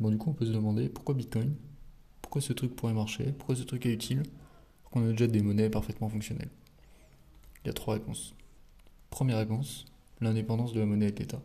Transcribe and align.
Bon, 0.00 0.10
du 0.10 0.16
coup, 0.16 0.30
on 0.30 0.32
peut 0.32 0.46
se 0.46 0.52
demander 0.52 0.88
pourquoi 0.88 1.14
Bitcoin 1.14 1.54
Pourquoi 2.22 2.40
ce 2.40 2.54
truc 2.54 2.74
pourrait 2.74 2.94
marcher 2.94 3.32
Pourquoi 3.32 3.54
ce 3.54 3.62
truc 3.62 3.84
est 3.84 3.92
utile 3.92 4.22
qu'on 4.90 5.06
a 5.06 5.10
déjà 5.10 5.26
des 5.26 5.42
monnaies 5.42 5.68
parfaitement 5.68 6.08
fonctionnelles 6.08 6.50
Il 7.62 7.68
y 7.68 7.70
a 7.70 7.74
trois 7.74 7.94
réponses. 7.94 8.34
Première 9.10 9.36
réponse, 9.36 9.84
l'indépendance 10.22 10.72
de 10.72 10.80
la 10.80 10.86
monnaie 10.86 11.08
et 11.08 11.12
de 11.12 11.18
l'État. 11.18 11.42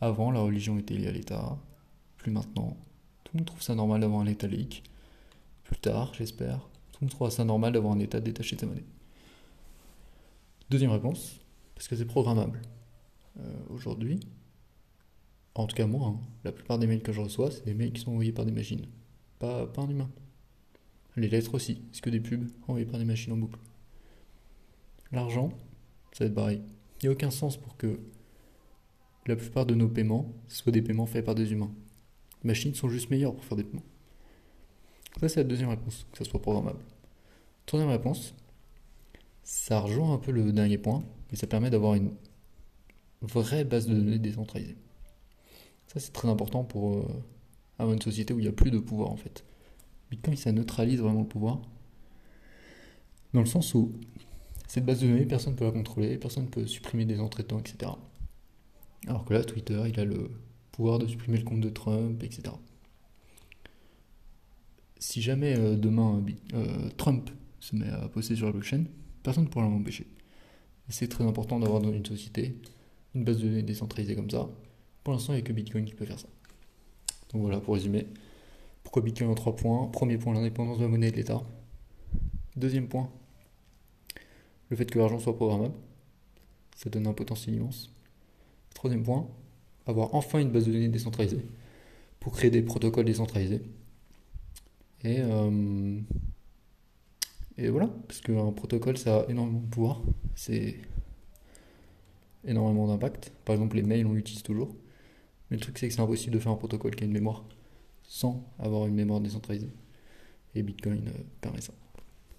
Avant, 0.00 0.32
la 0.32 0.40
religion 0.40 0.78
était 0.78 0.94
liée 0.94 1.06
à 1.06 1.12
l'État, 1.12 1.56
plus 2.16 2.32
maintenant. 2.32 2.76
Tout 3.22 3.32
le 3.34 3.38
monde 3.38 3.46
trouve 3.46 3.62
ça 3.62 3.76
normal 3.76 4.00
d'avoir 4.00 4.20
un 4.20 4.26
État 4.26 4.48
laïque. 4.48 4.82
Plus 5.62 5.78
tard, 5.78 6.12
j'espère, 6.14 6.58
tout 6.92 6.98
le 7.00 7.04
monde 7.04 7.10
trouvera 7.10 7.30
ça 7.30 7.44
normal 7.44 7.72
d'avoir 7.72 7.92
un 7.92 8.00
État 8.00 8.20
détaché 8.20 8.56
de 8.56 8.60
sa 8.62 8.66
monnaie. 8.66 8.84
Deuxième 10.70 10.90
réponse, 10.90 11.40
parce 11.76 11.86
que 11.86 11.94
c'est 11.94 12.04
programmable. 12.04 12.60
Euh, 13.38 13.52
aujourd'hui, 13.70 14.18
en 15.58 15.66
tout 15.66 15.74
cas 15.74 15.86
moi, 15.86 16.06
hein, 16.06 16.20
la 16.44 16.52
plupart 16.52 16.78
des 16.78 16.86
mails 16.86 17.02
que 17.02 17.12
je 17.12 17.20
reçois, 17.20 17.50
c'est 17.50 17.64
des 17.64 17.74
mails 17.74 17.92
qui 17.92 18.00
sont 18.00 18.12
envoyés 18.12 18.32
par 18.32 18.44
des 18.44 18.52
machines, 18.52 18.86
pas, 19.40 19.68
un 19.76 19.88
humain. 19.88 20.08
Les 21.16 21.28
lettres 21.28 21.54
aussi, 21.54 21.82
c'est 21.90 22.00
que 22.00 22.10
des 22.10 22.20
pubs 22.20 22.48
envoyées 22.68 22.86
par 22.86 22.98
des 22.98 23.04
machines 23.04 23.32
en 23.32 23.36
boucle. 23.36 23.58
L'argent, 25.10 25.50
ça 26.12 26.24
va 26.24 26.28
être 26.28 26.34
pareil. 26.34 26.62
Il 27.00 27.06
n'y 27.06 27.08
a 27.08 27.12
aucun 27.12 27.32
sens 27.32 27.56
pour 27.56 27.76
que 27.76 27.98
la 29.26 29.34
plupart 29.34 29.66
de 29.66 29.74
nos 29.74 29.88
paiements 29.88 30.32
soient 30.46 30.70
des 30.70 30.80
paiements 30.80 31.06
faits 31.06 31.24
par 31.24 31.34
des 31.34 31.50
humains. 31.50 31.72
Les 32.44 32.48
machines 32.48 32.74
sont 32.74 32.88
juste 32.88 33.10
meilleures 33.10 33.34
pour 33.34 33.44
faire 33.44 33.56
des 33.56 33.64
paiements. 33.64 33.84
Ça, 35.20 35.28
c'est 35.28 35.40
la 35.40 35.44
deuxième 35.44 35.70
réponse, 35.70 36.06
que 36.12 36.18
ça 36.18 36.24
soit 36.24 36.40
programmable. 36.40 36.84
Troisième 37.66 37.90
réponse, 37.90 38.32
ça 39.42 39.80
rejoint 39.80 40.14
un 40.14 40.18
peu 40.18 40.30
le 40.30 40.52
dernier 40.52 40.78
point, 40.78 41.02
mais 41.30 41.36
ça 41.36 41.48
permet 41.48 41.70
d'avoir 41.70 41.94
une 41.94 42.12
vraie 43.22 43.64
base 43.64 43.88
de 43.88 43.94
données 43.94 44.20
décentralisée. 44.20 44.76
Ça, 45.88 46.00
c'est 46.00 46.12
très 46.12 46.28
important 46.28 46.64
pour 46.64 46.98
euh, 46.98 47.22
avoir 47.78 47.94
une 47.94 48.02
société 48.02 48.32
où 48.34 48.38
il 48.38 48.42
n'y 48.42 48.48
a 48.48 48.52
plus 48.52 48.70
de 48.70 48.78
pouvoir, 48.78 49.10
en 49.10 49.16
fait. 49.16 49.44
Bitcoin, 50.10 50.36
ça 50.36 50.52
neutralise 50.52 51.00
vraiment 51.00 51.22
le 51.22 51.28
pouvoir. 51.28 51.60
Dans 53.34 53.40
le 53.40 53.46
sens 53.46 53.74
où 53.74 53.92
cette 54.66 54.84
base 54.84 55.00
de 55.00 55.06
données, 55.06 55.26
personne 55.26 55.54
ne 55.54 55.58
peut 55.58 55.64
la 55.64 55.72
contrôler, 55.72 56.16
personne 56.18 56.44
ne 56.44 56.48
peut 56.48 56.66
supprimer 56.66 57.04
des 57.04 57.20
entrées 57.20 57.44
etc. 57.58 57.92
Alors 59.06 59.24
que 59.24 59.32
là, 59.32 59.44
Twitter, 59.44 59.82
il 59.86 59.98
a 59.98 60.04
le 60.04 60.30
pouvoir 60.72 60.98
de 60.98 61.06
supprimer 61.06 61.38
le 61.38 61.44
compte 61.44 61.60
de 61.60 61.70
Trump, 61.70 62.22
etc. 62.22 62.54
Si 64.98 65.22
jamais 65.22 65.56
euh, 65.58 65.76
demain 65.76 66.24
euh, 66.54 66.88
Trump 66.96 67.30
se 67.60 67.76
met 67.76 67.88
à 67.88 68.08
poster 68.08 68.36
sur 68.36 68.46
la 68.46 68.52
blockchain, 68.52 68.84
personne 69.22 69.44
ne 69.44 69.48
pourra 69.48 69.64
l'empêcher. 69.64 70.06
C'est 70.88 71.08
très 71.08 71.24
important 71.24 71.60
d'avoir 71.60 71.80
dans 71.80 71.92
une 71.92 72.04
société 72.04 72.56
une 73.14 73.24
base 73.24 73.38
de 73.38 73.48
données 73.48 73.62
décentralisée 73.62 74.14
comme 74.14 74.30
ça. 74.30 74.48
Pour 75.08 75.14
l'instant, 75.14 75.32
il 75.32 75.36
n'y 75.36 75.42
a 75.42 75.46
que 75.46 75.54
Bitcoin 75.54 75.86
qui 75.86 75.94
peut 75.94 76.04
faire 76.04 76.18
ça. 76.18 76.28
Donc 77.32 77.40
voilà, 77.40 77.60
pour 77.60 77.72
résumer. 77.72 78.06
Pourquoi 78.82 79.00
Bitcoin 79.00 79.30
en 79.30 79.34
trois 79.34 79.56
points? 79.56 79.86
Premier 79.86 80.18
point, 80.18 80.34
l'indépendance 80.34 80.76
de 80.76 80.82
la 80.82 80.88
monnaie 80.90 81.08
et 81.08 81.10
de 81.10 81.16
l'État. 81.16 81.42
Deuxième 82.56 82.88
point, 82.88 83.10
le 84.68 84.76
fait 84.76 84.84
que 84.84 84.98
l'argent 84.98 85.18
soit 85.18 85.34
programmable. 85.34 85.72
Ça 86.76 86.90
donne 86.90 87.06
un 87.06 87.14
potentiel 87.14 87.54
immense. 87.54 87.90
Troisième 88.74 89.02
point, 89.02 89.26
avoir 89.86 90.14
enfin 90.14 90.40
une 90.40 90.50
base 90.50 90.66
de 90.66 90.72
données 90.72 90.90
décentralisée 90.90 91.40
pour 92.20 92.34
créer 92.34 92.50
des 92.50 92.60
protocoles 92.60 93.06
décentralisés. 93.06 93.62
Et, 95.04 95.20
euh, 95.20 96.00
et 97.56 97.70
voilà, 97.70 97.88
parce 98.06 98.20
qu'un 98.20 98.52
protocole, 98.52 98.98
ça 98.98 99.20
a 99.20 99.30
énormément 99.30 99.60
de 99.60 99.70
pouvoir, 99.70 100.02
c'est 100.34 100.76
énormément 102.44 102.88
d'impact. 102.88 103.32
Par 103.46 103.54
exemple, 103.54 103.76
les 103.76 103.82
mails, 103.82 104.06
on 104.06 104.12
l'utilise 104.12 104.42
toujours. 104.42 104.76
Mais 105.50 105.56
le 105.56 105.62
truc, 105.62 105.78
c'est 105.78 105.88
que 105.88 105.94
c'est 105.94 106.00
impossible 106.00 106.34
de 106.34 106.40
faire 106.40 106.52
un 106.52 106.56
protocole 106.56 106.94
qui 106.94 107.04
a 107.04 107.06
une 107.06 107.12
mémoire 107.12 107.44
sans 108.02 108.42
avoir 108.58 108.86
une 108.86 108.94
mémoire 108.94 109.20
décentralisée. 109.20 109.70
Et 110.54 110.62
Bitcoin 110.62 111.08
euh, 111.08 111.22
permet 111.40 111.60
ça. 111.60 111.74